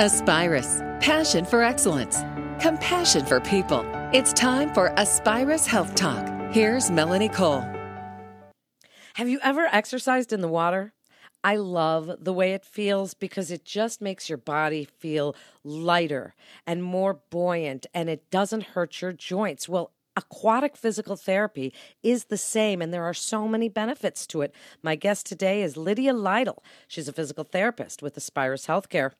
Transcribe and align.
Aspirus, 0.00 0.80
passion 0.98 1.44
for 1.44 1.62
excellence, 1.62 2.18
compassion 2.58 3.24
for 3.24 3.38
people. 3.38 3.86
It's 4.12 4.32
time 4.32 4.74
for 4.74 4.88
Aspirus 4.98 5.66
Health 5.66 5.94
Talk. 5.94 6.28
Here's 6.50 6.90
Melanie 6.90 7.28
Cole. 7.28 7.64
Have 9.14 9.28
you 9.28 9.38
ever 9.40 9.68
exercised 9.70 10.32
in 10.32 10.40
the 10.40 10.48
water? 10.48 10.94
I 11.44 11.54
love 11.54 12.10
the 12.18 12.32
way 12.32 12.54
it 12.54 12.64
feels 12.64 13.14
because 13.14 13.52
it 13.52 13.64
just 13.64 14.00
makes 14.00 14.28
your 14.28 14.36
body 14.36 14.84
feel 14.84 15.36
lighter 15.62 16.34
and 16.66 16.82
more 16.82 17.20
buoyant 17.30 17.86
and 17.94 18.08
it 18.10 18.28
doesn't 18.32 18.64
hurt 18.74 19.00
your 19.00 19.12
joints. 19.12 19.68
Well, 19.68 19.92
aquatic 20.16 20.76
physical 20.76 21.14
therapy 21.14 21.72
is 22.02 22.24
the 22.24 22.36
same 22.36 22.82
and 22.82 22.92
there 22.92 23.04
are 23.04 23.14
so 23.14 23.46
many 23.46 23.68
benefits 23.68 24.26
to 24.26 24.42
it. 24.42 24.52
My 24.82 24.96
guest 24.96 25.24
today 25.24 25.62
is 25.62 25.76
Lydia 25.76 26.14
Lytle. 26.14 26.64
She's 26.88 27.06
a 27.06 27.12
physical 27.12 27.44
therapist 27.44 28.02
with 28.02 28.16
Aspirus 28.16 28.66
Healthcare. 28.66 29.12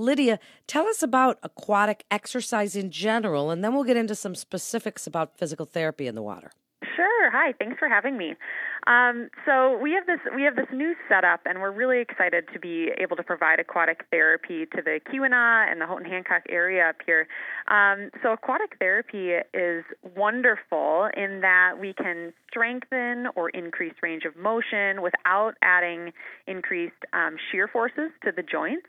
Lydia, 0.00 0.40
tell 0.66 0.86
us 0.86 1.02
about 1.02 1.38
aquatic 1.42 2.04
exercise 2.10 2.74
in 2.74 2.90
general, 2.90 3.50
and 3.50 3.62
then 3.62 3.74
we'll 3.74 3.84
get 3.84 3.96
into 3.96 4.14
some 4.14 4.34
specifics 4.34 5.06
about 5.06 5.36
physical 5.36 5.66
therapy 5.66 6.06
in 6.06 6.14
the 6.14 6.22
water. 6.22 6.50
Hi. 7.30 7.52
Thanks 7.58 7.78
for 7.78 7.88
having 7.88 8.18
me. 8.18 8.34
Um, 8.86 9.28
so 9.46 9.78
we 9.78 9.92
have 9.92 10.06
this 10.06 10.20
we 10.34 10.42
have 10.42 10.56
this 10.56 10.66
new 10.72 10.94
setup, 11.08 11.40
and 11.44 11.60
we're 11.60 11.70
really 11.70 12.00
excited 12.00 12.44
to 12.52 12.58
be 12.58 12.90
able 12.98 13.16
to 13.16 13.22
provide 13.22 13.60
aquatic 13.60 14.04
therapy 14.10 14.66
to 14.66 14.82
the 14.82 15.00
Keweenaw 15.06 15.70
and 15.70 15.80
the 15.80 15.86
Houghton 15.86 16.10
Hancock 16.10 16.42
area 16.48 16.88
up 16.88 16.96
here. 17.04 17.28
Um, 17.68 18.10
so 18.22 18.32
aquatic 18.32 18.76
therapy 18.78 19.32
is 19.54 19.84
wonderful 20.16 21.08
in 21.16 21.40
that 21.42 21.74
we 21.78 21.92
can 21.92 22.32
strengthen 22.50 23.26
or 23.36 23.50
increase 23.50 23.94
range 24.02 24.24
of 24.24 24.36
motion 24.36 25.02
without 25.02 25.52
adding 25.62 26.12
increased 26.46 26.94
um, 27.12 27.36
shear 27.50 27.68
forces 27.68 28.10
to 28.24 28.32
the 28.34 28.42
joints. 28.42 28.86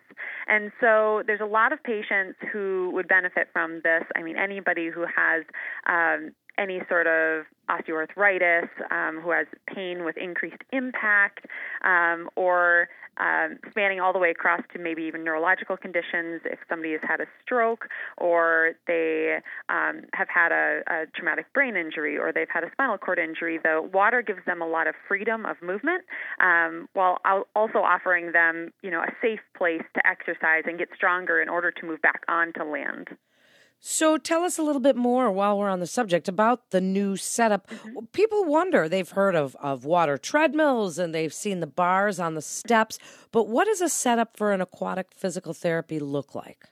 And 0.47 0.71
so 0.79 1.23
there's 1.27 1.41
a 1.41 1.45
lot 1.45 1.73
of 1.73 1.83
patients 1.83 2.37
who 2.51 2.91
would 2.93 3.07
benefit 3.07 3.49
from 3.53 3.81
this. 3.83 4.03
I 4.15 4.23
mean, 4.23 4.37
anybody 4.37 4.89
who 4.89 5.01
has 5.01 5.43
um, 5.87 6.31
any 6.57 6.81
sort 6.89 7.07
of 7.07 7.45
osteoarthritis, 7.69 8.69
um, 8.91 9.21
who 9.21 9.31
has 9.31 9.47
pain 9.67 10.03
with 10.03 10.17
increased 10.17 10.61
impact, 10.71 11.45
um, 11.83 12.29
or 12.35 12.89
um, 13.17 13.59
spanning 13.69 13.99
all 13.99 14.13
the 14.13 14.19
way 14.19 14.31
across 14.31 14.61
to 14.73 14.79
maybe 14.79 15.03
even 15.03 15.23
neurological 15.23 15.77
conditions 15.77 16.41
if 16.45 16.59
somebody 16.69 16.93
has 16.93 17.01
had 17.07 17.19
a 17.19 17.25
stroke 17.43 17.87
or 18.17 18.71
they 18.87 19.37
um, 19.69 20.01
have 20.13 20.27
had 20.29 20.51
a, 20.51 20.81
a 20.87 21.05
traumatic 21.15 21.45
brain 21.53 21.75
injury 21.75 22.17
or 22.17 22.31
they've 22.31 22.49
had 22.51 22.63
a 22.63 22.71
spinal 22.71 22.97
cord 22.97 23.19
injury. 23.19 23.59
The 23.61 23.87
water 23.93 24.21
gives 24.21 24.43
them 24.45 24.61
a 24.61 24.67
lot 24.67 24.87
of 24.87 24.95
freedom 25.07 25.45
of 25.45 25.57
movement 25.61 26.03
um, 26.39 26.87
while 26.93 27.19
also 27.55 27.79
offering 27.79 28.31
them, 28.31 28.71
you 28.81 28.89
know, 28.89 29.01
a 29.01 29.11
safe 29.21 29.41
place 29.57 29.83
to 29.95 30.07
exercise 30.07 30.63
and 30.65 30.79
get 30.79 30.89
stronger 30.95 31.41
in 31.41 31.49
order 31.49 31.71
to 31.71 31.85
move 31.85 32.01
back 32.01 32.21
onto 32.27 32.63
land. 32.63 33.09
So 33.83 34.19
tell 34.19 34.43
us 34.43 34.59
a 34.59 34.61
little 34.61 34.79
bit 34.79 34.95
more 34.95 35.31
while 35.31 35.57
we're 35.57 35.67
on 35.67 35.79
the 35.79 35.87
subject 35.87 36.27
about 36.27 36.69
the 36.69 36.79
new 36.79 37.17
setup. 37.17 37.67
Mm-hmm. 37.67 38.05
People 38.13 38.45
wonder, 38.45 38.87
they've 38.87 39.09
heard 39.09 39.33
of, 39.33 39.57
of 39.59 39.85
water 39.85 40.19
treadmills 40.19 40.99
and 40.99 41.15
they've 41.15 41.33
seen 41.33 41.61
the 41.61 41.67
bars 41.67 42.19
on 42.19 42.35
the 42.35 42.43
steps, 42.43 42.99
but 43.31 43.47
what 43.47 43.65
does 43.65 43.81
a 43.81 43.89
setup 43.89 44.37
for 44.37 44.53
an 44.53 44.61
aquatic 44.61 45.07
physical 45.15 45.55
therapy 45.55 45.97
look 45.99 46.35
like? 46.35 46.69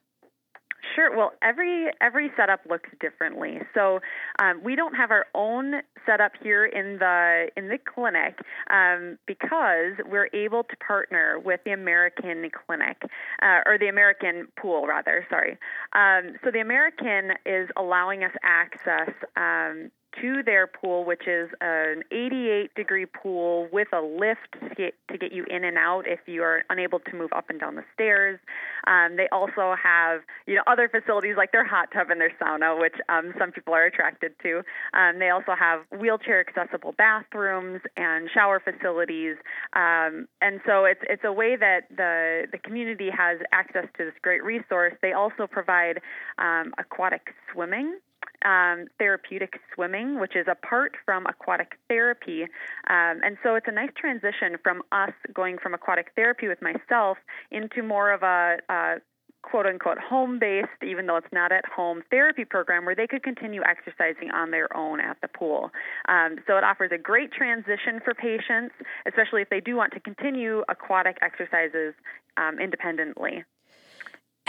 Sure. 1.00 1.16
Well, 1.16 1.32
every 1.42 1.88
every 2.02 2.30
setup 2.36 2.60
looks 2.70 2.90
differently. 3.00 3.60
So 3.74 4.02
um, 4.42 4.62
we 4.66 4.76
don't 4.76 4.96
have 4.96 5.12
our 5.12 5.28
own 5.34 5.76
setup 6.06 6.34
here 6.44 6.66
in 6.66 6.98
the 7.00 7.48
in 7.56 7.70
the 7.70 7.78
clinic 7.78 8.38
um, 8.70 9.18
because 9.26 9.94
we're 10.06 10.30
able 10.34 10.64
to 10.66 10.76
partner 10.86 11.40
with 11.40 11.62
the 11.64 11.72
American 11.72 12.50
Clinic 12.66 13.02
uh, 13.42 13.60
or 13.66 13.78
the 13.80 13.88
American 13.88 14.50
Pool, 14.60 14.88
rather. 14.88 15.26
Sorry. 15.30 15.58
Um, 15.94 16.36
so 16.44 16.52
the 16.52 16.60
American 16.60 17.32
is 17.46 17.70
allowing 17.78 18.26
us 18.26 18.34
access 18.44 19.14
um, 19.38 19.92
to 20.22 20.44
their 20.44 20.68
pool, 20.68 21.06
which 21.06 21.28
is 21.28 21.50
an 21.62 22.04
88 22.12 22.74
degree 22.76 23.06
pool 23.06 23.68
with 23.72 23.88
a 23.94 24.02
lift 24.02 24.54
to 24.62 24.76
get, 25.18 25.32
you 25.32 25.46
in 25.50 25.64
and 25.64 25.78
out 25.78 26.08
if 26.08 26.20
you 26.26 26.44
are 26.44 26.64
unable 26.70 27.00
to 27.00 27.16
move 27.16 27.32
up 27.36 27.50
and 27.50 27.60
down 27.60 27.76
the 27.76 27.84
stairs. 27.94 28.40
Um, 28.88 29.18
they 29.18 29.28
also 29.32 29.76
have 29.82 30.22
you 30.48 30.56
know 30.56 30.64
other 30.68 30.90
facilities 30.90 31.36
like 31.38 31.52
their 31.52 31.66
hot 31.66 31.90
tub 31.94 32.10
and 32.10 32.20
their 32.20 32.34
sauna, 32.42 32.80
which 32.80 32.96
um, 33.10 33.34
some 33.38 33.52
people 33.52 33.74
are 33.74 33.86
attracted 33.86 34.34
to. 34.44 34.62
Um, 34.94 35.20
they 35.20 35.30
also 35.30 35.54
have 35.58 35.82
wheelchair 35.98 36.40
accessible 36.40 36.94
bathrooms 36.94 37.82
and 37.98 38.30
shower 38.34 38.60
facilities, 38.60 39.36
um, 39.74 40.28
and 40.42 40.62
so 40.66 40.86
it's 40.86 41.02
it's 41.04 41.24
a 41.24 41.34
way 41.34 41.56
that 41.56 41.82
the 41.96 42.48
the 42.52 42.58
community 42.58 43.10
has 43.10 43.40
access 43.52 43.86
to 43.98 44.06
this 44.06 44.14
great 44.22 44.44
resource. 44.44 44.94
They 45.02 45.14
also 45.14 45.48
provide 45.48 46.02
um, 46.38 46.74
aquatic 46.78 47.34
swimming 47.54 48.00
um, 48.46 48.86
therapeutic 48.98 49.60
swimming, 49.74 50.20
which 50.20 50.36
is 50.36 50.48
apart 50.50 50.96
from 51.06 51.26
aquatic 51.26 51.74
therapy. 51.88 52.44
Um, 52.44 53.22
and 53.24 53.38
so 53.44 53.56
it's 53.56 53.68
a 53.68 53.72
nice 53.72 53.92
transition 53.96 54.58
from 54.64 54.82
us 54.92 55.14
going 55.34 55.58
from 55.58 55.74
aquatic 55.74 56.12
therapy 56.16 56.48
with 56.48 56.62
myself 56.62 57.18
into 57.52 57.84
more 57.84 58.12
of 58.12 58.24
a, 58.24 58.58
a 58.70 58.96
quote 59.42 59.66
unquote 59.66 59.98
home 60.00 60.40
based, 60.40 60.68
even 60.86 61.06
though 61.06 61.18
it's 61.18 61.32
not 61.32 61.52
at 61.52 61.66
home, 61.66 62.02
therapy 62.10 62.46
program 62.46 62.86
where 62.86 62.96
they 62.96 63.08
could 63.08 63.24
continue 63.24 63.62
exercising 63.64 64.32
on 64.32 64.52
their 64.52 64.76
own 64.76 65.00
at 65.00 65.18
the 65.22 65.28
pool. 65.28 65.72
Um, 66.08 66.38
so 66.48 66.58
it 66.58 66.64
offers 66.64 66.92
a 66.94 66.98
great 66.98 67.32
transition 67.32 68.00
for 68.04 68.14
patients, 68.14 68.76
especially 69.08 69.42
if 69.42 69.50
they 69.50 69.62
do 69.62 69.76
want 69.76 69.94
to 69.94 70.00
continue 70.00 70.64
aquatic 70.70 71.18
exercises 71.22 71.94
um, 72.38 72.60
independently. 72.60 73.44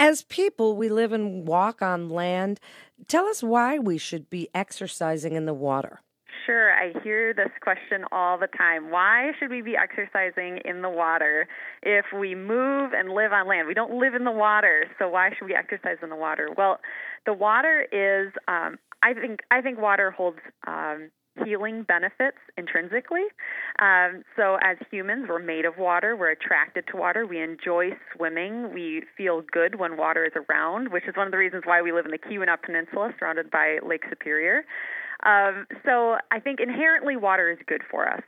As 0.01 0.23
people, 0.23 0.79
we 0.79 0.89
live 0.89 1.13
and 1.13 1.47
walk 1.47 1.83
on 1.83 2.09
land. 2.09 2.59
Tell 3.07 3.27
us 3.27 3.43
why 3.43 3.79
we 3.79 3.99
should 3.99 4.31
be 4.31 4.49
exercising 4.55 5.35
in 5.35 5.45
the 5.45 5.53
water. 5.53 6.01
Sure, 6.47 6.73
I 6.73 6.99
hear 7.05 7.35
this 7.35 7.51
question 7.61 8.07
all 8.11 8.39
the 8.39 8.47
time. 8.47 8.91
Why 8.91 9.33
should 9.39 9.51
we 9.51 9.61
be 9.61 9.77
exercising 9.77 10.61
in 10.65 10.81
the 10.81 10.89
water 10.89 11.47
if 11.83 12.07
we 12.19 12.35
move 12.35 12.93
and 12.95 13.11
live 13.11 13.33
on 13.33 13.47
land? 13.47 13.69
We 13.69 13.75
don't 13.75 14.01
live 14.01 14.15
in 14.15 14.25
the 14.25 14.33
water, 14.33 14.87
so 14.99 15.07
why 15.07 15.33
should 15.39 15.45
we 15.45 15.55
exercise 15.55 15.99
in 16.03 16.09
the 16.09 16.17
water? 16.17 16.49
Well, 16.57 16.81
the 17.27 17.35
water 17.35 17.87
is, 17.93 18.33
um, 18.49 18.79
I 19.03 19.13
think, 19.13 19.41
I 19.51 19.61
think 19.61 19.79
water 19.79 20.11
holds 20.11 20.39
um, 20.67 21.11
healing 21.45 21.85
benefits 21.85 22.39
intrinsically. 22.57 23.25
Um, 23.79 24.23
so, 24.37 24.59
as 24.63 24.77
humans, 24.91 25.27
we're 25.29 25.39
made 25.39 25.65
of 25.65 25.79
water. 25.79 26.17
We're 26.17 26.31
attracted 26.31 26.85
to 26.91 26.97
water. 26.97 27.27
We 27.27 27.43
enjoy 27.43 27.91
swimming. 28.15 28.73
We 28.75 29.03
feel 29.17 29.43
good 29.53 29.79
when 29.79 29.97
water 29.97 30.25
is 30.25 30.33
around, 30.49 30.93
which 30.93 31.05
is 31.09 31.17
one 31.17 31.27
of 31.27 31.33
the 31.33 31.39
reasons 31.39 31.63
why 31.65 31.83
we 31.83 31.93
live 31.93 32.05
in 32.05 32.11
the 32.11 32.19
Keweenaw 32.19 32.63
Peninsula, 32.63 33.15
surrounded 33.19 33.51
by 33.51 33.79
Lake 33.87 34.03
Superior. 34.09 34.65
Um, 35.25 35.67
so, 35.85 36.17
I 36.31 36.41
think 36.41 36.61
inherently 36.61 37.17
water 37.17 37.51
is 37.51 37.59
good 37.67 37.83
for 37.91 38.09
us. 38.09 38.23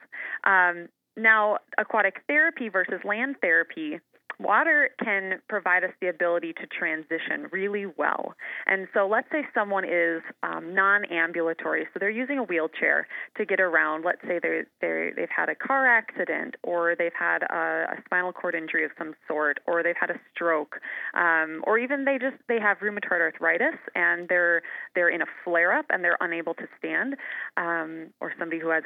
Um, 0.44 0.88
now, 1.16 1.58
aquatic 1.78 2.22
therapy 2.26 2.68
versus 2.68 3.00
land 3.04 3.36
therapy 3.40 4.00
water 4.42 4.90
can 5.02 5.40
provide 5.48 5.84
us 5.84 5.90
the 6.00 6.08
ability 6.08 6.52
to 6.54 6.66
transition 6.66 7.48
really 7.50 7.86
well. 7.86 8.34
And 8.66 8.88
so, 8.94 9.06
let's 9.08 9.28
say 9.30 9.42
someone 9.54 9.84
is 9.84 10.22
um, 10.42 10.74
non 10.74 11.04
ambulatory, 11.06 11.86
so 11.92 11.98
they're 11.98 12.10
using 12.10 12.38
a 12.38 12.42
wheelchair 12.42 13.06
to 13.36 13.44
get 13.44 13.60
around. 13.60 14.04
Let's 14.04 14.22
say 14.22 14.38
they're, 14.42 14.66
they're, 14.80 15.14
they've 15.14 15.28
had 15.34 15.48
a 15.48 15.54
car 15.54 15.86
accident, 15.86 16.56
or 16.62 16.94
they've 16.96 17.12
had 17.18 17.42
a, 17.44 17.96
a 17.96 18.02
spinal 18.04 18.32
cord 18.32 18.54
injury 18.54 18.84
of 18.84 18.90
some 18.98 19.14
sort, 19.28 19.60
or 19.66 19.82
they've 19.82 19.94
had 19.98 20.10
a 20.10 20.20
stroke, 20.34 20.80
um, 21.14 21.62
or 21.66 21.78
even 21.78 22.04
they 22.04 22.18
just 22.18 22.36
they 22.48 22.60
have 22.60 22.78
rheumatoid 22.78 23.20
arthritis 23.20 23.78
and 23.94 24.28
they're 24.28 24.62
they're 24.94 25.10
in 25.10 25.22
a 25.22 25.26
flare 25.44 25.72
up 25.72 25.86
and 25.90 26.04
they're 26.04 26.18
unable 26.20 26.54
to 26.54 26.64
stand, 26.78 27.16
um, 27.56 28.08
or 28.20 28.32
somebody 28.38 28.60
who 28.60 28.68
has 28.68 28.84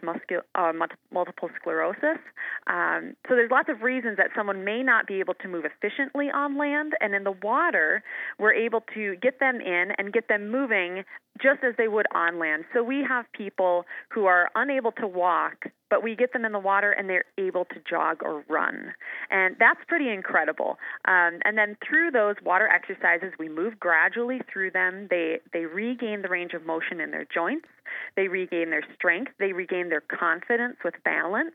uh, 0.55 0.72
multiple 1.12 1.50
sclerosis. 1.61 2.19
Um, 2.66 3.15
so, 3.28 3.34
there's 3.34 3.50
lots 3.50 3.69
of 3.69 3.83
reasons 3.83 4.16
that 4.16 4.28
someone 4.37 4.65
may 4.65 4.83
not 4.83 5.06
be 5.06 5.21
able 5.21 5.34
to 5.34 5.46
move 5.47 5.65
efficiently 5.65 6.31
on 6.31 6.59
land, 6.59 6.93
and 7.01 7.15
in 7.15 7.25
the 7.25 7.34
water, 7.43 8.03
we're 8.39 8.54
able 8.54 8.83
to 8.95 9.16
get 9.16 9.41
them 9.41 9.60
in 9.60 9.93
and 9.98 10.13
get 10.13 10.28
them 10.28 10.51
moving 10.51 11.04
just 11.43 11.63
as 11.63 11.75
they 11.77 11.89
would 11.89 12.07
on 12.15 12.39
land. 12.39 12.65
So 12.72 12.83
we 12.83 13.04
have 13.09 13.27
people 13.33 13.84
who 14.10 14.27
are 14.27 14.51
unable 14.54 14.93
to 14.93 15.07
walk, 15.07 15.66
but 15.91 16.03
we 16.03 16.16
get 16.16 16.33
them 16.33 16.45
in 16.45 16.53
the 16.53 16.59
water 16.59 16.93
and 16.93 17.09
they're 17.09 17.25
able 17.39 17.65
to 17.66 17.77
jog 17.89 18.22
or 18.22 18.43
run. 18.48 18.93
And 19.31 19.57
that's 19.59 19.81
pretty 19.87 20.10
incredible. 20.10 20.78
Um, 21.07 21.41
and 21.45 21.59
then 21.59 21.77
through 21.87 22.10
those 22.10 22.37
water 22.45 22.69
exercises, 22.69 23.33
we 23.39 23.49
move 23.49 23.78
gradually 23.78 24.41
through 24.51 24.71
them. 24.71 25.09
They, 25.10 25.41
they 25.53 25.66
regain 25.66 26.22
the 26.22 26.28
range 26.28 26.53
of 26.54 26.65
motion 26.65 27.01
in 27.01 27.10
their 27.10 27.27
joints, 27.33 27.69
they 28.16 28.28
regain 28.28 28.71
their 28.71 28.84
strength, 28.94 29.33
they 29.38 29.53
regain 29.53 29.88
their 29.88 30.00
confidence 30.03 30.77
with 30.84 30.94
balance, 31.04 31.54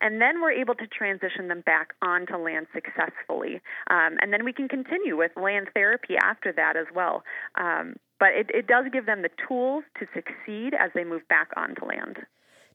and 0.00 0.20
then 0.20 0.40
we're 0.40 0.52
able 0.52 0.74
to 0.74 0.86
transition 0.86 1.48
them 1.48 1.62
back 1.64 1.94
onto 2.02 2.36
land 2.36 2.66
successfully. 2.74 3.60
Um, 3.90 4.16
and 4.20 4.32
then 4.32 4.44
we 4.44 4.52
can 4.52 4.68
continue 4.68 5.16
with 5.16 5.32
land 5.36 5.68
therapy 5.74 6.14
after 6.22 6.52
that 6.52 6.76
as 6.76 6.86
well. 6.94 7.22
Um, 7.58 7.96
but 8.18 8.30
it, 8.34 8.50
it 8.54 8.66
does 8.66 8.86
give 8.92 9.06
them 9.06 9.22
the 9.22 9.30
tools 9.48 9.84
to 9.98 10.06
succeed 10.14 10.74
as 10.78 10.90
they 10.94 11.04
move 11.04 11.26
back 11.28 11.50
onto 11.56 11.84
land. 11.84 12.18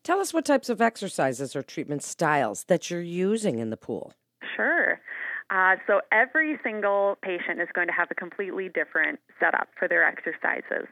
Tell 0.04 0.20
us 0.20 0.34
what 0.34 0.46
types 0.46 0.70
of 0.70 0.82
exercises 0.82 1.56
or 1.56 1.64
treatment 1.64 2.04
styles 2.04 2.66
that 2.66 2.90
you're 2.90 3.02
using 3.02 3.60
in 3.60 3.70
the 3.70 3.78
pool. 3.78 4.14
Sure. 4.56 5.00
Uh, 5.50 5.76
so 5.86 6.02
every 6.12 6.60
single 6.64 7.18
patient 7.22 7.62
is 7.62 7.70
going 7.74 7.88
to 7.88 7.94
have 7.94 8.10
a 8.12 8.16
completely 8.16 8.70
different 8.70 9.20
setup 9.40 9.70
for 9.80 9.88
their 9.88 10.04
exercises. 10.04 10.88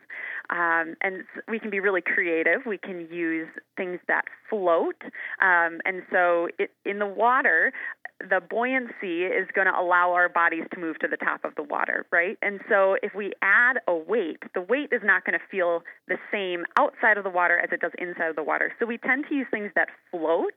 Um, 0.49 0.95
and 1.01 1.23
we 1.49 1.59
can 1.59 1.69
be 1.69 1.79
really 1.79 2.01
creative. 2.01 2.61
We 2.65 2.77
can 2.77 3.07
use 3.11 3.47
things 3.75 3.99
that 4.07 4.25
float. 4.49 5.01
Um, 5.41 5.81
and 5.85 6.03
so 6.11 6.47
it, 6.57 6.71
in 6.85 6.99
the 6.99 7.07
water, 7.07 7.73
the 8.19 8.41
buoyancy 8.49 9.23
is 9.23 9.47
going 9.53 9.67
to 9.67 9.77
allow 9.77 10.13
our 10.13 10.29
bodies 10.29 10.63
to 10.73 10.79
move 10.79 10.97
to 10.99 11.07
the 11.07 11.17
top 11.17 11.43
of 11.43 11.53
the 11.55 11.63
water, 11.63 12.05
right? 12.11 12.37
And 12.41 12.61
so 12.69 12.95
if 13.03 13.13
we 13.13 13.33
add 13.41 13.77
a 13.87 13.95
weight, 13.95 14.41
the 14.53 14.61
weight 14.61 14.89
is 14.91 15.01
not 15.03 15.25
going 15.25 15.37
to 15.37 15.45
feel 15.51 15.83
the 16.07 16.17
same 16.31 16.63
outside 16.79 17.17
of 17.17 17.23
the 17.23 17.29
water 17.29 17.59
as 17.59 17.69
it 17.71 17.81
does 17.81 17.91
inside 17.97 18.29
of 18.29 18.35
the 18.35 18.43
water. 18.43 18.73
So 18.79 18.85
we 18.85 18.97
tend 18.97 19.25
to 19.29 19.35
use 19.35 19.47
things 19.51 19.71
that 19.75 19.89
float 20.11 20.55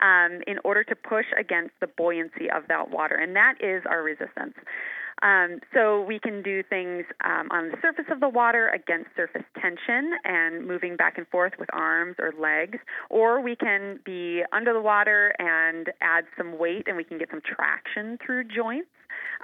um, 0.00 0.40
in 0.46 0.58
order 0.64 0.82
to 0.84 0.96
push 0.96 1.26
against 1.38 1.72
the 1.80 1.86
buoyancy 1.86 2.50
of 2.54 2.64
that 2.68 2.90
water, 2.90 3.16
and 3.16 3.36
that 3.36 3.54
is 3.60 3.82
our 3.88 4.02
resistance. 4.02 4.54
Um, 5.24 5.60
so 5.72 6.02
we 6.02 6.18
can 6.18 6.42
do 6.42 6.62
things 6.62 7.04
um, 7.24 7.48
on 7.50 7.70
the 7.70 7.78
surface 7.80 8.04
of 8.10 8.20
the 8.20 8.28
water 8.28 8.68
against 8.68 9.08
surface 9.16 9.44
tension 9.60 10.12
and 10.24 10.66
moving 10.66 10.96
back 10.96 11.16
and 11.16 11.26
forth 11.28 11.54
with 11.58 11.68
arms 11.72 12.16
or 12.18 12.32
legs, 12.38 12.78
or 13.08 13.40
we 13.40 13.56
can 13.56 14.00
be 14.04 14.42
under 14.52 14.74
the 14.74 14.82
water 14.82 15.34
and 15.38 15.90
add 16.02 16.24
some 16.36 16.58
weight 16.58 16.84
and 16.86 16.96
we 16.98 17.04
can 17.04 17.16
get 17.18 17.30
some 17.30 17.40
traction 17.40 18.18
through 18.24 18.44
joints. 18.44 18.88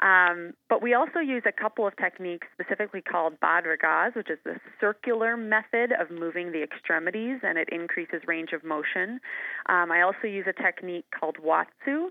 Um, 0.03 0.55
but 0.69 0.83
we 0.83 0.95
also 0.95 1.19
use 1.19 1.43
a 1.47 1.53
couple 1.53 1.87
of 1.87 1.97
techniques 1.97 2.47
specifically 2.55 3.03
called 3.03 3.39
Bad 3.41 3.65
Ragaz, 3.65 4.17
which 4.17 4.31
is 4.31 4.39
the 4.45 4.57
circular 4.81 5.37
method 5.37 5.93
of 5.99 6.11
moving 6.11 6.53
the 6.53 6.63
extremities 6.63 7.41
and 7.43 7.59
it 7.59 7.69
increases 7.71 8.23
range 8.27 8.51
of 8.53 8.65
motion. 8.65 9.21
Um, 9.69 9.93
I 9.93 10.03
also 10.03 10.27
use 10.27 10.47
a 10.49 10.63
technique 10.63 11.05
called 11.19 11.37
Watsu, 11.45 12.09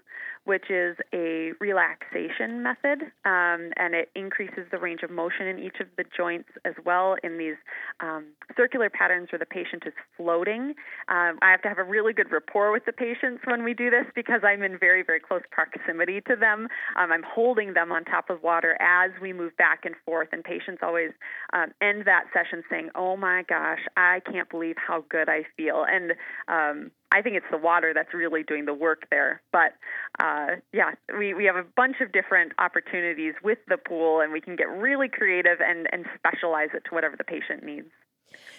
which 0.49 0.71
is 0.71 0.97
a 1.13 1.51
relaxation 1.59 2.63
method, 2.63 3.03
um, 3.23 3.69
and 3.77 3.93
it 3.93 4.09
increases 4.15 4.65
the 4.71 4.79
range 4.79 5.03
of 5.03 5.11
motion 5.11 5.45
in 5.45 5.59
each 5.59 5.75
of 5.79 5.85
the 5.95 6.03
joints 6.17 6.49
as 6.65 6.73
well 6.83 7.15
in 7.23 7.37
these 7.37 7.55
um, 7.99 8.25
circular 8.57 8.89
patterns 8.89 9.27
where 9.31 9.37
the 9.37 9.45
patient 9.45 9.83
is 9.85 9.93
floating. 10.17 10.73
Um, 11.07 11.37
I 11.43 11.51
have 11.51 11.61
to 11.61 11.67
have 11.67 11.77
a 11.77 11.83
really 11.83 12.13
good 12.13 12.31
rapport 12.31 12.71
with 12.71 12.83
the 12.85 12.91
patients 12.91 13.43
when 13.45 13.63
we 13.63 13.75
do 13.75 13.91
this 13.91 14.05
because 14.15 14.41
I'm 14.43 14.63
in 14.63 14.79
very, 14.79 15.03
very 15.03 15.19
close 15.19 15.43
proximity 15.51 16.19
to 16.21 16.35
them. 16.35 16.67
Um, 16.97 17.11
I'm 17.11 17.23
holding 17.23 17.75
them 17.75 17.91
on 17.91 18.03
top 18.03 18.31
of 18.31 18.41
water 18.41 18.75
as 18.81 19.11
we 19.21 19.33
move 19.33 19.55
back 19.57 19.81
and 19.85 19.93
forth, 20.03 20.29
and 20.31 20.43
patients 20.43 20.79
always 20.81 21.11
um, 21.53 21.73
end 21.79 22.05
that 22.05 22.23
session 22.33 22.63
saying, 22.71 22.89
Oh 22.95 23.15
my 23.15 23.43
gosh, 23.47 23.85
I 23.95 24.21
can't 24.25 24.49
believe 24.49 24.77
how 24.77 25.05
good 25.09 25.29
I 25.29 25.43
feel. 25.55 25.85
And 25.87 26.13
um, 26.47 26.89
I 27.11 27.21
think 27.21 27.35
it's 27.35 27.45
the 27.51 27.57
water 27.57 27.91
that's 27.93 28.13
really 28.13 28.43
doing 28.43 28.65
the 28.65 28.73
work 28.73 29.07
there. 29.09 29.41
But 29.51 29.73
uh, 30.19 30.57
yeah, 30.73 30.91
we, 31.17 31.33
we 31.33 31.45
have 31.45 31.55
a 31.55 31.65
bunch 31.75 31.97
of 32.01 32.11
different 32.11 32.53
opportunities 32.59 33.33
with 33.43 33.57
the 33.67 33.77
pool, 33.77 34.21
and 34.21 34.31
we 34.31 34.41
can 34.41 34.55
get 34.55 34.69
really 34.69 35.09
creative 35.09 35.59
and, 35.59 35.87
and 35.91 36.05
specialize 36.17 36.69
it 36.73 36.83
to 36.89 36.95
whatever 36.95 37.15
the 37.17 37.23
patient 37.23 37.63
needs. 37.63 37.87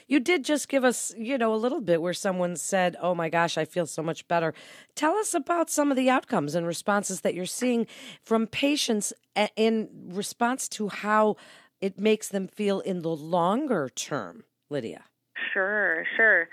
You 0.08 0.18
did 0.18 0.44
just 0.44 0.68
give 0.68 0.82
us, 0.82 1.14
you 1.16 1.38
know, 1.38 1.54
a 1.54 1.56
little 1.56 1.80
bit 1.80 2.02
where 2.02 2.12
someone 2.12 2.56
said, 2.56 2.96
"Oh 3.00 3.14
my 3.14 3.28
gosh, 3.28 3.56
I 3.56 3.64
feel 3.64 3.86
so 3.86 4.02
much 4.02 4.26
better." 4.26 4.52
Tell 4.96 5.16
us 5.16 5.32
about 5.32 5.70
some 5.70 5.92
of 5.92 5.96
the 5.96 6.10
outcomes 6.10 6.56
and 6.56 6.66
responses 6.66 7.20
that 7.20 7.34
you're 7.34 7.46
seeing 7.46 7.86
from 8.24 8.48
patients 8.48 9.12
in 9.54 9.88
response 10.12 10.68
to 10.70 10.88
how 10.88 11.36
it 11.80 12.00
makes 12.00 12.28
them 12.28 12.48
feel 12.48 12.80
in 12.80 13.02
the 13.02 13.10
longer 13.10 13.88
term, 13.88 14.42
Lydia. 14.68 15.04
Sure, 15.52 16.04
sure. 16.16 16.48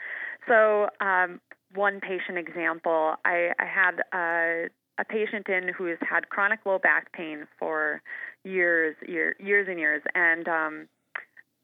So, 0.47 0.87
um, 1.01 1.41
one 1.77 2.01
patient 2.01 2.37
example, 2.37 3.15
I, 3.23 3.51
I 3.59 3.65
had 3.65 4.01
a, 4.13 4.65
a 4.99 5.05
patient 5.05 5.47
in 5.47 5.69
who 5.69 5.85
has 5.85 5.99
had 6.01 6.29
chronic 6.29 6.59
low 6.65 6.79
back 6.79 7.11
pain 7.13 7.47
for 7.59 8.01
years, 8.43 8.95
year, 9.07 9.35
years 9.39 9.67
and 9.69 9.79
years, 9.79 10.01
and 10.15 10.47
um, 10.47 10.87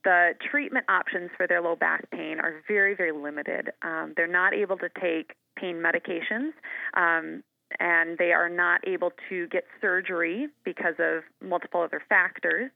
the 0.03 0.33
treatment 0.51 0.85
options 0.89 1.31
for 1.35 1.47
their 1.47 1.61
low 1.61 1.75
back 1.75 2.09
pain 2.11 2.39
are 2.39 2.61
very, 2.67 2.95
very 2.95 3.11
limited. 3.11 3.71
Um, 3.81 4.13
they're 4.15 4.27
not 4.27 4.53
able 4.53 4.77
to 4.77 4.89
take 5.01 5.35
pain 5.55 5.77
medications. 5.77 6.51
Um, 6.95 7.43
and 7.79 8.17
they 8.17 8.31
are 8.31 8.49
not 8.49 8.85
able 8.87 9.11
to 9.29 9.47
get 9.47 9.63
surgery 9.81 10.47
because 10.63 10.95
of 10.99 11.23
multiple 11.41 11.81
other 11.81 12.01
factors. 12.07 12.71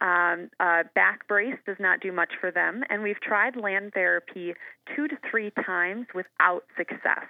Um, 0.00 0.50
uh, 0.60 0.84
back 0.94 1.26
brace 1.28 1.58
does 1.66 1.76
not 1.78 2.00
do 2.00 2.12
much 2.12 2.32
for 2.40 2.50
them, 2.50 2.82
and 2.90 3.02
we've 3.02 3.20
tried 3.20 3.56
land 3.56 3.92
therapy 3.94 4.54
two 4.94 5.08
to 5.08 5.16
three 5.30 5.52
times 5.64 6.06
without 6.14 6.64
success 6.76 7.26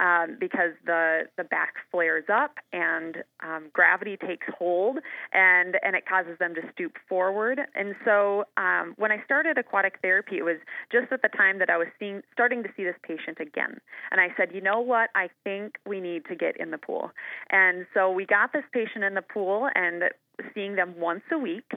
um, 0.00 0.36
because 0.40 0.72
the 0.84 1.22
the 1.36 1.44
back 1.44 1.74
flares 1.90 2.24
up 2.32 2.54
and 2.72 3.18
um, 3.42 3.68
gravity 3.72 4.16
takes 4.16 4.46
hold 4.58 4.98
and 5.32 5.76
and 5.82 5.94
it 5.94 6.06
causes 6.06 6.38
them 6.38 6.54
to 6.54 6.62
stoop 6.72 6.92
forward. 7.08 7.60
And 7.74 7.94
so 8.04 8.44
um, 8.56 8.94
when 8.96 9.12
I 9.12 9.22
started 9.24 9.58
aquatic 9.58 9.98
therapy, 10.02 10.38
it 10.38 10.44
was 10.44 10.56
just 10.90 11.12
at 11.12 11.22
the 11.22 11.28
time 11.28 11.58
that 11.58 11.70
I 11.70 11.76
was 11.76 11.88
seeing 11.98 12.22
starting 12.32 12.62
to 12.62 12.68
see 12.76 12.84
this 12.84 12.96
patient 13.02 13.38
again. 13.40 13.78
And 14.10 14.20
I 14.20 14.28
said, 14.36 14.54
you 14.54 14.60
know 14.60 14.80
what? 14.80 15.10
I 15.14 15.28
think 15.44 15.76
we 15.86 16.00
need 16.00 16.24
to 16.26 16.34
get 16.34 16.56
in 16.56 16.70
the 16.70 16.78
pool. 16.78 17.10
And 17.50 17.86
so 17.94 18.10
we 18.10 18.24
got 18.24 18.52
this 18.52 18.64
patient 18.72 19.04
in 19.04 19.14
the 19.14 19.22
pool 19.22 19.68
and 19.74 20.04
seeing 20.54 20.76
them 20.76 20.94
once 20.98 21.22
a 21.32 21.38
week. 21.38 21.70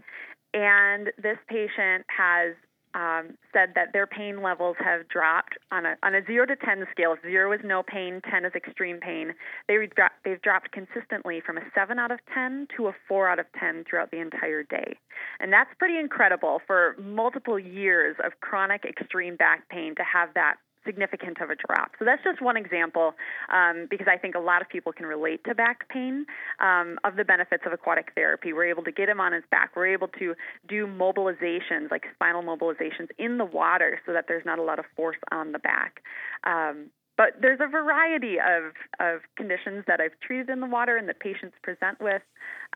And 0.53 1.07
this 1.17 1.37
patient 1.49 2.05
has 2.15 2.55
um, 2.95 3.37
said 3.51 3.73
that 3.75 3.93
their 3.93 4.07
pain 4.07 4.41
levels 4.41 4.75
have 4.79 5.07
dropped 5.07 5.57
on 5.71 5.85
a 5.85 5.95
on 6.03 6.15
a 6.15 6.25
zero 6.25 6.45
to 6.45 6.55
ten 6.55 6.85
scale. 6.91 7.15
Zero 7.21 7.51
is 7.51 7.59
no 7.63 7.83
pain, 7.83 8.21
ten 8.29 8.45
is 8.45 8.53
extreme 8.55 8.99
pain. 8.99 9.33
They 9.67 9.75
dro- 9.95 10.07
they've 10.23 10.41
dropped 10.41 10.71
consistently 10.71 11.41
from 11.41 11.57
a 11.57 11.61
seven 11.73 11.99
out 11.99 12.11
of 12.11 12.19
ten 12.33 12.67
to 12.77 12.87
a 12.87 12.93
four 13.07 13.27
out 13.27 13.39
of 13.39 13.45
ten 13.59 13.83
throughout 13.89 14.11
the 14.11 14.19
entire 14.19 14.63
day, 14.63 14.97
and 15.39 15.51
that's 15.51 15.71
pretty 15.79 15.97
incredible 15.97 16.61
for 16.65 16.95
multiple 16.99 17.59
years 17.59 18.15
of 18.23 18.39
chronic 18.41 18.85
extreme 18.85 19.35
back 19.35 19.67
pain 19.69 19.95
to 19.95 20.03
have 20.03 20.29
that 20.35 20.55
significant 20.85 21.39
of 21.41 21.49
a 21.49 21.55
drop. 21.55 21.91
So 21.99 22.05
that's 22.05 22.23
just 22.23 22.41
one 22.41 22.57
example 22.57 23.13
um, 23.51 23.87
because 23.89 24.07
I 24.09 24.17
think 24.17 24.35
a 24.35 24.39
lot 24.39 24.61
of 24.61 24.69
people 24.69 24.91
can 24.91 25.05
relate 25.05 25.43
to 25.45 25.55
back 25.55 25.87
pain 25.89 26.25
um, 26.59 26.99
of 27.03 27.15
the 27.15 27.23
benefits 27.23 27.63
of 27.65 27.73
aquatic 27.73 28.11
therapy. 28.15 28.53
We're 28.53 28.69
able 28.69 28.83
to 28.83 28.91
get 28.91 29.09
him 29.09 29.19
on 29.19 29.33
his 29.33 29.43
back. 29.51 29.75
We're 29.75 29.93
able 29.93 30.09
to 30.19 30.35
do 30.67 30.87
mobilizations 30.87 31.91
like 31.91 32.03
spinal 32.15 32.43
mobilizations 32.43 33.09
in 33.17 33.37
the 33.37 33.45
water 33.45 33.99
so 34.05 34.13
that 34.13 34.25
there's 34.27 34.45
not 34.45 34.59
a 34.59 34.63
lot 34.63 34.79
of 34.79 34.85
force 34.95 35.17
on 35.31 35.51
the 35.51 35.59
back. 35.59 36.01
Um, 36.43 36.89
but 37.15 37.33
there's 37.39 37.59
a 37.61 37.67
variety 37.67 38.37
of, 38.39 38.73
of 38.99 39.21
conditions 39.37 39.83
that 39.87 40.01
I've 40.01 40.19
treated 40.19 40.49
in 40.49 40.59
the 40.59 40.67
water 40.67 40.97
and 40.97 41.07
that 41.09 41.19
patients 41.19 41.55
present 41.61 42.01
with. 42.01 42.23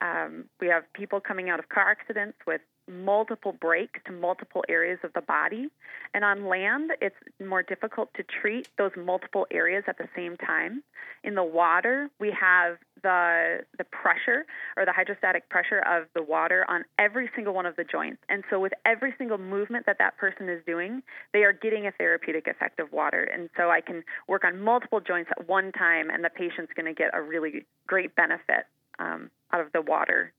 Um, 0.02 0.46
we 0.60 0.68
have 0.68 0.84
people 0.94 1.20
coming 1.20 1.50
out 1.50 1.60
of 1.60 1.70
car 1.70 1.90
accidents 1.90 2.38
with 2.46 2.62
multiple 2.90 3.52
breaks 3.52 4.00
to 4.06 4.12
multiple 4.14 4.64
areas 4.70 5.00
of 5.04 5.12
the 5.14 5.22
body. 5.22 5.68
And 6.14 6.24
on 6.24 6.48
land, 6.48 6.92
it's 7.02 7.16
more 7.46 7.62
difficult 7.62 8.14
to 8.16 8.24
treat 8.24 8.70
those 8.78 8.92
multiple 8.96 9.46
areas 9.52 9.84
at 9.88 9.98
the 9.98 10.08
same 10.16 10.38
time. 10.38 10.84
In 11.24 11.36
the 11.36 11.44
water, 11.44 12.10
we 12.20 12.32
have 12.40 12.78
the 13.04 13.60
the 13.78 13.84
pressure 13.84 14.46
or 14.76 14.86
the 14.86 14.94
hydrostatic 14.94 15.50
pressure 15.50 15.80
of 15.80 16.08
the 16.16 16.24
water 16.24 16.66
on 16.70 16.84
every 16.98 17.30
single 17.36 17.54
one 17.54 17.66
of 17.66 17.76
the 17.76 17.84
joints. 17.84 18.22
And 18.30 18.44
so 18.50 18.60
with 18.60 18.74
every 18.86 19.14
single 19.18 19.38
movement 19.38 19.86
that 19.86 19.98
that 20.00 20.18
person 20.18 20.50
is 20.50 20.64
doing, 20.66 21.04
they 21.34 21.44
are 21.44 21.54
getting 21.54 21.88
a 21.88 21.92
therapeutic 21.92 22.48
effect 22.48 22.80
of 22.80 22.92
water. 22.92 23.24
And 23.24 23.50
so 23.58 23.70
I 23.70 23.82
can 23.82 24.04
work 24.28 24.44
on 24.46 24.62
multiple 24.62 25.02
joints 25.02 25.30
at 25.38 25.48
one 25.48 25.72
time 25.74 26.10
and 26.10 26.24
the 26.24 26.30
patient's 26.30 26.72
going 26.74 26.86
to 26.86 26.94
get 26.94 27.12
a 27.14 27.22
really 27.22 27.66
great 27.86 28.16
benefit 28.16 28.66
um, 29.00 29.30
out 29.54 29.62
of 29.62 29.72
the 29.74 29.82
water 29.82 30.34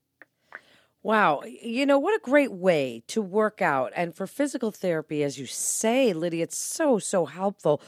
Wow. 1.01 1.43
You 1.45 1.85
know, 1.85 1.97
what 1.97 2.13
a 2.15 2.21
great 2.21 2.51
way 2.51 3.03
to 3.07 3.21
work 3.21 3.61
out. 3.61 3.93
And 3.95 4.13
for 4.13 4.27
physical 4.27 4.71
therapy, 4.71 5.23
as 5.23 5.39
you 5.39 5.45
say, 5.45 6.11
Lydia, 6.11 6.43
it's 6.43 6.57
so, 6.57 6.99
so 6.99 7.25
helpful. 7.25 7.81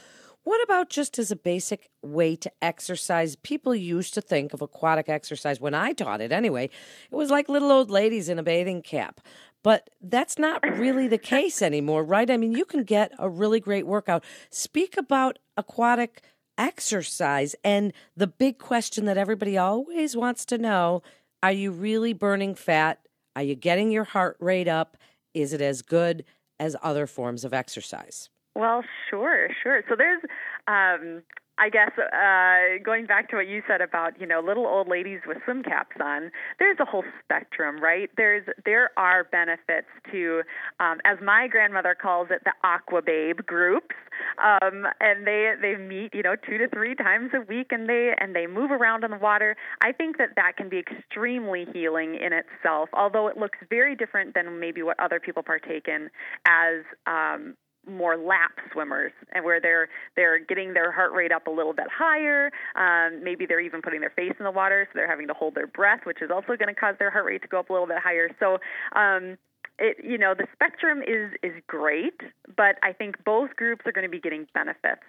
What 0.44 0.62
about 0.64 0.88
just 0.88 1.18
as 1.18 1.30
a 1.30 1.36
basic 1.36 1.90
way 2.02 2.36
to 2.36 2.50
exercise? 2.62 3.36
People 3.36 3.74
used 3.74 4.14
to 4.14 4.20
think 4.20 4.52
of 4.54 4.62
aquatic 4.62 5.08
exercise 5.08 5.60
when 5.60 5.74
I 5.74 5.92
taught 5.92 6.20
it 6.20 6.32
anyway. 6.32 6.64
It 6.64 7.14
was 7.14 7.30
like 7.30 7.48
little 7.48 7.70
old 7.70 7.90
ladies 7.90 8.28
in 8.28 8.38
a 8.38 8.42
bathing 8.42 8.82
cap. 8.82 9.20
But 9.62 9.90
that's 10.00 10.38
not 10.38 10.62
really 10.78 11.06
the 11.06 11.18
case 11.36 11.62
anymore, 11.62 12.02
right? 12.02 12.30
I 12.30 12.36
mean, 12.38 12.52
you 12.52 12.64
can 12.64 12.82
get 12.82 13.12
a 13.18 13.28
really 13.28 13.60
great 13.60 13.86
workout. 13.86 14.24
Speak 14.50 14.96
about 14.96 15.38
aquatic 15.56 16.22
exercise 16.62 17.56
and 17.64 17.92
the 18.16 18.28
big 18.28 18.58
question 18.58 19.04
that 19.06 19.18
everybody 19.18 19.58
always 19.58 20.16
wants 20.16 20.44
to 20.46 20.56
know 20.56 21.02
are 21.42 21.50
you 21.50 21.72
really 21.72 22.12
burning 22.12 22.54
fat? 22.54 23.00
Are 23.34 23.42
you 23.42 23.56
getting 23.56 23.90
your 23.90 24.04
heart 24.04 24.36
rate 24.38 24.68
up? 24.68 24.96
Is 25.34 25.52
it 25.52 25.60
as 25.60 25.82
good 25.82 26.24
as 26.60 26.76
other 26.80 27.08
forms 27.08 27.44
of 27.44 27.52
exercise? 27.52 28.30
Well, 28.54 28.84
sure, 29.10 29.48
sure. 29.60 29.82
So 29.88 29.96
there's, 29.96 30.22
um, 30.68 31.22
I 31.62 31.68
guess 31.68 31.92
uh, 31.96 32.82
going 32.84 33.06
back 33.06 33.28
to 33.30 33.36
what 33.36 33.46
you 33.46 33.62
said 33.68 33.80
about 33.80 34.20
you 34.20 34.26
know 34.26 34.40
little 34.40 34.66
old 34.66 34.88
ladies 34.88 35.20
with 35.24 35.38
swim 35.44 35.62
caps 35.62 35.94
on, 36.02 36.32
there's 36.58 36.76
a 36.80 36.84
whole 36.84 37.04
spectrum, 37.22 37.80
right? 37.80 38.10
There's 38.16 38.44
there 38.64 38.90
are 38.96 39.22
benefits 39.22 39.86
to, 40.10 40.42
um, 40.80 40.98
as 41.04 41.18
my 41.22 41.46
grandmother 41.46 41.94
calls 41.94 42.28
it, 42.30 42.42
the 42.44 42.52
aqua 42.64 43.00
babe 43.00 43.46
groups, 43.46 43.94
um, 44.42 44.86
and 45.00 45.24
they 45.24 45.52
they 45.62 45.76
meet 45.76 46.12
you 46.12 46.24
know 46.24 46.34
two 46.34 46.58
to 46.58 46.68
three 46.68 46.96
times 46.96 47.30
a 47.32 47.42
week, 47.42 47.68
and 47.70 47.88
they 47.88 48.12
and 48.18 48.34
they 48.34 48.48
move 48.48 48.72
around 48.72 49.04
in 49.04 49.12
the 49.12 49.18
water. 49.18 49.54
I 49.84 49.92
think 49.92 50.18
that 50.18 50.30
that 50.34 50.56
can 50.56 50.68
be 50.68 50.80
extremely 50.80 51.66
healing 51.72 52.16
in 52.16 52.32
itself, 52.32 52.88
although 52.92 53.28
it 53.28 53.36
looks 53.36 53.58
very 53.70 53.94
different 53.94 54.34
than 54.34 54.58
maybe 54.58 54.82
what 54.82 54.98
other 54.98 55.20
people 55.20 55.44
partake 55.44 55.86
in 55.86 56.10
as 56.44 56.82
um, 57.06 57.54
more 57.88 58.16
lap 58.16 58.52
swimmers 58.72 59.12
and 59.32 59.44
where 59.44 59.60
they're 59.60 59.88
they're 60.16 60.38
getting 60.38 60.74
their 60.74 60.92
heart 60.92 61.12
rate 61.12 61.32
up 61.32 61.46
a 61.46 61.50
little 61.50 61.72
bit 61.72 61.86
higher. 61.90 62.50
Um, 62.76 63.22
maybe 63.24 63.46
they're 63.46 63.60
even 63.60 63.82
putting 63.82 64.00
their 64.00 64.10
face 64.10 64.34
in 64.38 64.44
the 64.44 64.50
water 64.50 64.86
so 64.86 64.92
they're 64.94 65.08
having 65.10 65.28
to 65.28 65.34
hold 65.34 65.54
their 65.54 65.66
breath 65.66 66.00
which 66.04 66.22
is 66.22 66.30
also 66.30 66.56
going 66.56 66.68
to 66.68 66.74
cause 66.74 66.94
their 66.98 67.10
heart 67.10 67.24
rate 67.24 67.42
to 67.42 67.48
go 67.48 67.58
up 67.58 67.70
a 67.70 67.72
little 67.72 67.88
bit 67.88 67.98
higher. 67.98 68.28
So 68.38 68.58
um, 68.98 69.36
it 69.78 69.96
you 70.02 70.18
know 70.18 70.34
the 70.36 70.46
spectrum 70.52 71.00
is 71.02 71.32
is 71.42 71.52
great 71.66 72.20
but 72.56 72.76
i 72.82 72.92
think 72.92 73.16
both 73.24 73.56
groups 73.56 73.82
are 73.86 73.92
going 73.92 74.04
to 74.04 74.10
be 74.10 74.20
getting 74.20 74.46
benefits. 74.54 75.02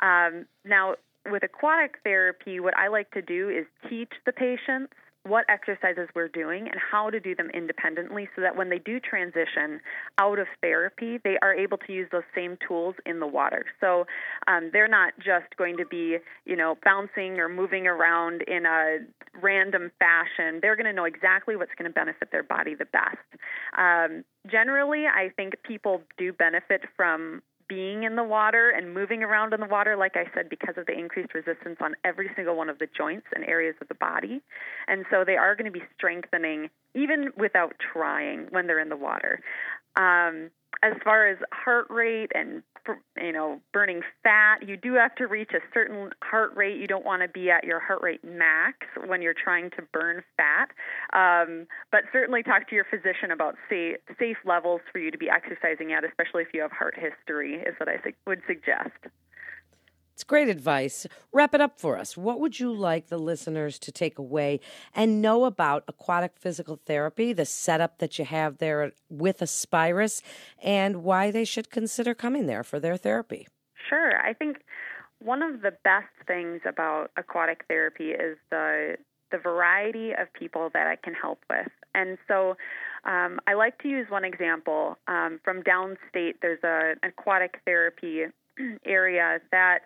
Um, 0.00 0.46
now 0.64 0.94
with 1.30 1.42
aquatic 1.42 1.96
therapy 2.04 2.60
what 2.60 2.76
i 2.76 2.88
like 2.88 3.10
to 3.12 3.22
do 3.22 3.48
is 3.48 3.66
teach 3.88 4.12
the 4.26 4.32
patients 4.32 4.92
what 5.24 5.44
exercises 5.48 6.08
we're 6.14 6.28
doing 6.28 6.68
and 6.68 6.76
how 6.90 7.10
to 7.10 7.20
do 7.20 7.34
them 7.34 7.50
independently 7.52 8.28
so 8.34 8.42
that 8.42 8.56
when 8.56 8.70
they 8.70 8.78
do 8.78 8.98
transition 9.00 9.80
out 10.18 10.38
of 10.38 10.46
therapy, 10.62 11.18
they 11.22 11.36
are 11.42 11.54
able 11.54 11.76
to 11.78 11.92
use 11.92 12.08
those 12.10 12.22
same 12.34 12.56
tools 12.66 12.94
in 13.04 13.20
the 13.20 13.26
water. 13.26 13.66
So 13.80 14.06
um, 14.46 14.70
they're 14.72 14.88
not 14.88 15.12
just 15.18 15.56
going 15.56 15.76
to 15.76 15.86
be, 15.86 16.18
you 16.46 16.56
know, 16.56 16.76
bouncing 16.84 17.38
or 17.38 17.48
moving 17.48 17.86
around 17.86 18.42
in 18.42 18.64
a 18.64 18.98
random 19.40 19.90
fashion. 19.98 20.60
They're 20.62 20.76
going 20.76 20.86
to 20.86 20.92
know 20.92 21.04
exactly 21.04 21.56
what's 21.56 21.72
going 21.76 21.90
to 21.90 21.94
benefit 21.94 22.30
their 22.32 22.42
body 22.42 22.74
the 22.74 22.86
best. 22.86 23.16
Um, 23.76 24.24
generally, 24.50 25.04
I 25.06 25.30
think 25.36 25.54
people 25.62 26.02
do 26.16 26.32
benefit 26.32 26.82
from 26.96 27.42
being 27.68 28.04
in 28.04 28.16
the 28.16 28.24
water 28.24 28.70
and 28.70 28.94
moving 28.94 29.22
around 29.22 29.52
in 29.52 29.60
the 29.60 29.66
water, 29.66 29.96
like 29.96 30.16
I 30.16 30.24
said, 30.34 30.48
because 30.48 30.74
of 30.76 30.86
the 30.86 30.98
increased 30.98 31.34
resistance 31.34 31.76
on 31.80 31.94
every 32.04 32.30
single 32.34 32.56
one 32.56 32.68
of 32.68 32.78
the 32.78 32.88
joints 32.96 33.26
and 33.34 33.44
areas 33.44 33.76
of 33.80 33.88
the 33.88 33.94
body. 33.94 34.40
And 34.86 35.04
so 35.10 35.24
they 35.24 35.36
are 35.36 35.54
going 35.54 35.70
to 35.70 35.78
be 35.78 35.84
strengthening 35.96 36.70
even 36.94 37.30
without 37.36 37.74
trying 37.92 38.46
when 38.50 38.66
they're 38.66 38.80
in 38.80 38.88
the 38.88 38.96
water. 38.96 39.40
Um, 39.96 40.50
as 40.82 40.94
far 41.04 41.26
as 41.28 41.38
heart 41.52 41.86
rate 41.90 42.30
and 42.34 42.62
you 43.20 43.32
know 43.32 43.60
burning 43.72 44.00
fat 44.22 44.66
you 44.66 44.76
do 44.76 44.94
have 44.94 45.14
to 45.16 45.26
reach 45.26 45.50
a 45.52 45.60
certain 45.74 46.10
heart 46.22 46.56
rate. 46.56 46.78
You 46.78 46.86
don't 46.86 47.04
want 47.04 47.22
to 47.22 47.28
be 47.28 47.50
at 47.50 47.64
your 47.64 47.80
heart 47.80 48.02
rate 48.02 48.24
max 48.24 48.78
when 49.06 49.20
you're 49.20 49.34
trying 49.34 49.70
to 49.70 49.82
burn 49.92 50.22
fat. 50.36 50.70
Um, 51.12 51.66
but 51.92 52.02
certainly 52.12 52.42
talk 52.42 52.68
to 52.70 52.74
your 52.74 52.84
physician 52.84 53.30
about 53.30 53.56
safe, 53.68 53.96
safe 54.18 54.38
levels 54.44 54.80
for 54.92 54.98
you 54.98 55.10
to 55.10 55.18
be 55.18 55.28
exercising 55.28 55.92
at 55.92 56.04
especially 56.04 56.42
if 56.42 56.48
you 56.54 56.62
have 56.62 56.72
heart 56.72 56.94
history 56.96 57.56
is 57.56 57.74
what 57.78 57.88
i 57.88 57.96
would 58.26 58.40
suggest 58.46 59.12
it's 60.18 60.24
great 60.24 60.48
advice. 60.48 61.06
Wrap 61.32 61.54
it 61.54 61.60
up 61.60 61.78
for 61.78 61.96
us. 61.96 62.16
What 62.16 62.40
would 62.40 62.58
you 62.58 62.72
like 62.72 63.06
the 63.06 63.18
listeners 63.18 63.78
to 63.78 63.92
take 63.92 64.18
away 64.18 64.58
and 64.92 65.22
know 65.22 65.44
about 65.44 65.84
aquatic 65.86 66.32
physical 66.36 66.74
therapy, 66.74 67.32
the 67.32 67.44
setup 67.44 67.98
that 67.98 68.18
you 68.18 68.24
have 68.24 68.58
there 68.58 68.90
with 69.08 69.40
Aspirus, 69.40 70.20
and 70.60 71.04
why 71.04 71.30
they 71.30 71.44
should 71.44 71.70
consider 71.70 72.14
coming 72.14 72.46
there 72.46 72.64
for 72.64 72.80
their 72.80 72.96
therapy? 72.96 73.46
Sure. 73.88 74.20
I 74.20 74.32
think 74.32 74.56
one 75.20 75.40
of 75.40 75.62
the 75.62 75.70
best 75.84 76.08
things 76.26 76.62
about 76.66 77.12
aquatic 77.16 77.64
therapy 77.68 78.10
is 78.10 78.36
the 78.50 78.96
the 79.30 79.38
variety 79.38 80.12
of 80.12 80.32
people 80.32 80.70
that 80.72 80.88
I 80.88 80.96
can 80.96 81.14
help 81.14 81.44
with. 81.50 81.68
And 81.94 82.18
so 82.26 82.56
um, 83.04 83.38
I 83.46 83.54
like 83.54 83.78
to 83.82 83.88
use 83.88 84.06
one 84.08 84.24
example 84.24 84.96
um, 85.06 85.38
from 85.44 85.62
downstate. 85.62 86.36
There's 86.40 86.64
a, 86.64 86.94
an 87.02 87.10
aquatic 87.10 87.60
therapy 87.64 88.24
area 88.84 89.40
that 89.50 89.80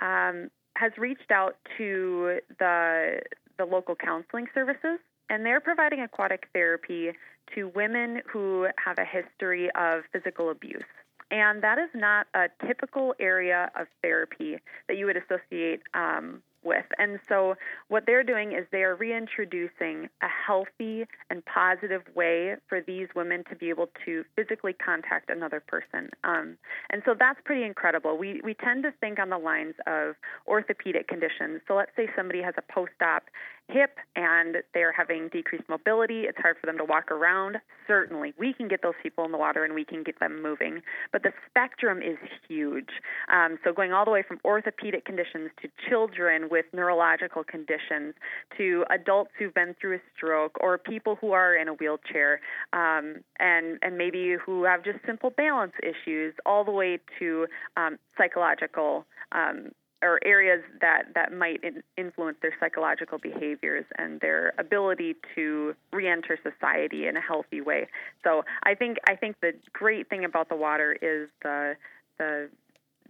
um, 0.00 0.50
has 0.76 0.92
reached 0.98 1.30
out 1.30 1.56
to 1.76 2.38
the 2.58 3.20
the 3.58 3.64
local 3.64 3.96
counseling 3.96 4.46
services, 4.54 5.00
and 5.28 5.44
they're 5.44 5.60
providing 5.60 6.00
aquatic 6.00 6.46
therapy 6.52 7.10
to 7.54 7.68
women 7.74 8.22
who 8.30 8.68
have 8.84 8.98
a 8.98 9.04
history 9.04 9.68
of 9.74 10.02
physical 10.12 10.50
abuse. 10.50 10.84
And 11.30 11.62
that 11.62 11.78
is 11.78 11.90
not 11.94 12.26
a 12.34 12.48
typical 12.66 13.14
area 13.20 13.70
of 13.78 13.86
therapy 14.02 14.58
that 14.86 14.96
you 14.96 15.06
would 15.06 15.16
associate 15.16 15.82
um, 15.92 16.42
with. 16.68 16.84
And 16.98 17.18
so, 17.28 17.54
what 17.88 18.04
they're 18.06 18.22
doing 18.22 18.52
is 18.52 18.66
they 18.70 18.82
are 18.82 18.94
reintroducing 18.94 20.08
a 20.22 20.28
healthy 20.46 21.06
and 21.30 21.44
positive 21.46 22.02
way 22.14 22.56
for 22.68 22.80
these 22.80 23.08
women 23.16 23.42
to 23.50 23.56
be 23.56 23.70
able 23.70 23.88
to 24.04 24.24
physically 24.36 24.74
contact 24.74 25.30
another 25.30 25.60
person. 25.60 26.10
Um, 26.22 26.58
and 26.90 27.02
so, 27.04 27.14
that's 27.18 27.40
pretty 27.44 27.64
incredible. 27.64 28.18
We, 28.18 28.40
we 28.44 28.54
tend 28.54 28.84
to 28.84 28.92
think 29.00 29.18
on 29.18 29.30
the 29.30 29.38
lines 29.38 29.74
of 29.86 30.14
orthopedic 30.46 31.08
conditions. 31.08 31.62
So, 31.66 31.74
let's 31.74 31.92
say 31.96 32.08
somebody 32.14 32.42
has 32.42 32.54
a 32.58 32.72
post 32.72 32.92
op 33.02 33.24
hip 33.68 33.96
and 34.16 34.56
they're 34.74 34.92
having 34.92 35.28
decreased 35.28 35.68
mobility, 35.68 36.22
it's 36.22 36.38
hard 36.38 36.56
for 36.60 36.66
them 36.66 36.78
to 36.78 36.84
walk 36.84 37.10
around. 37.10 37.56
Certainly, 37.86 38.34
we 38.38 38.52
can 38.52 38.68
get 38.68 38.82
those 38.82 38.94
people 39.02 39.24
in 39.24 39.32
the 39.32 39.38
water 39.38 39.64
and 39.64 39.74
we 39.74 39.84
can 39.84 40.02
get 40.02 40.18
them 40.20 40.42
moving. 40.42 40.80
But 41.12 41.22
the 41.22 41.32
spectrum 41.48 41.98
is 41.98 42.16
huge. 42.48 42.90
Um, 43.32 43.58
so, 43.64 43.72
going 43.72 43.92
all 43.92 44.04
the 44.04 44.10
way 44.10 44.22
from 44.26 44.38
orthopedic 44.44 45.04
conditions 45.04 45.50
to 45.62 45.68
children 45.88 46.48
with 46.50 46.66
neurological 46.72 47.44
conditions 47.44 48.14
to 48.56 48.84
adults 48.90 49.30
who've 49.38 49.54
been 49.54 49.74
through 49.80 49.96
a 49.96 50.00
stroke 50.16 50.56
or 50.60 50.78
people 50.78 51.16
who 51.20 51.32
are 51.32 51.54
in 51.54 51.68
a 51.68 51.74
wheelchair 51.74 52.40
um, 52.72 53.16
and, 53.38 53.78
and 53.82 53.96
maybe 53.96 54.36
who 54.44 54.64
have 54.64 54.84
just 54.84 54.98
simple 55.06 55.30
balance 55.30 55.72
issues, 55.82 56.34
all 56.46 56.64
the 56.64 56.70
way 56.70 56.98
to 57.18 57.46
um, 57.76 57.98
psychological 58.16 59.04
um, 59.32 59.70
or 60.02 60.20
areas 60.24 60.62
that 60.80 61.04
that 61.14 61.32
might 61.32 61.62
in, 61.64 61.82
influence 61.96 62.38
their 62.42 62.54
psychological 62.60 63.18
behaviors 63.18 63.84
and 63.96 64.20
their 64.20 64.52
ability 64.58 65.16
to 65.34 65.74
reenter 65.92 66.38
society 66.42 67.06
in 67.06 67.16
a 67.16 67.20
healthy 67.20 67.60
way. 67.60 67.88
So 68.24 68.44
I 68.62 68.74
think 68.74 68.98
I 69.08 69.16
think 69.16 69.36
the 69.40 69.52
great 69.72 70.08
thing 70.08 70.24
about 70.24 70.48
the 70.48 70.56
water 70.56 70.96
is 71.00 71.28
the 71.42 71.74
the 72.18 72.48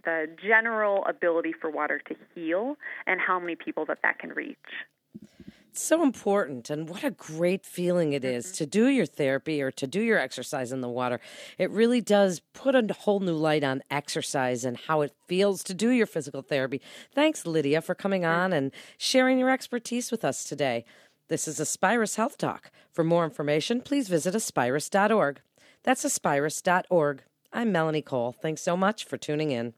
the 0.05 0.27
general 0.41 1.05
ability 1.05 1.53
for 1.59 1.69
water 1.69 2.01
to 2.07 2.15
heal 2.33 2.75
and 3.05 3.19
how 3.19 3.39
many 3.39 3.55
people 3.55 3.85
that 3.85 3.99
that 4.01 4.17
can 4.19 4.29
reach 4.31 4.57
so 5.77 6.03
important 6.03 6.69
and 6.69 6.89
what 6.89 7.03
a 7.03 7.11
great 7.11 7.65
feeling 7.65 8.13
it 8.13 8.23
is 8.23 8.47
mm-hmm. 8.47 8.55
to 8.55 8.65
do 8.65 8.87
your 8.87 9.05
therapy 9.05 9.61
or 9.61 9.71
to 9.71 9.87
do 9.87 10.01
your 10.01 10.17
exercise 10.17 10.71
in 10.71 10.81
the 10.81 10.89
water. 10.89 11.19
It 11.57 11.69
really 11.69 12.01
does 12.01 12.41
put 12.53 12.75
a 12.75 12.93
whole 12.93 13.19
new 13.19 13.33
light 13.33 13.63
on 13.63 13.83
exercise 13.91 14.65
and 14.65 14.77
how 14.77 15.01
it 15.01 15.13
feels 15.27 15.63
to 15.63 15.73
do 15.73 15.89
your 15.89 16.05
physical 16.05 16.41
therapy. 16.41 16.81
Thanks 17.13 17.45
lydia 17.45 17.81
for 17.81 17.95
coming 17.95 18.25
on 18.25 18.53
and 18.53 18.71
sharing 18.97 19.39
your 19.39 19.49
expertise 19.49 20.11
with 20.11 20.25
us 20.25 20.43
today. 20.43 20.85
This 21.27 21.47
is 21.47 21.59
aspirus 21.59 22.15
health 22.15 22.37
talk. 22.37 22.71
For 22.91 23.03
more 23.03 23.23
information 23.23 23.81
please 23.81 24.07
visit 24.07 24.33
aspirus.org 24.33 25.41
that's 25.83 26.03
aspirus.org 26.03 27.23
i'm 27.53 27.71
melanie 27.71 28.01
cole. 28.01 28.31
Thanks 28.31 28.61
so 28.61 28.75
much 28.75 29.05
for 29.05 29.17
tuning 29.17 29.51
in 29.51 29.73